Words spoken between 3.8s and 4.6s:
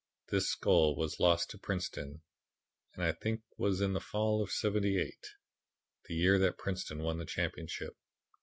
in the fall of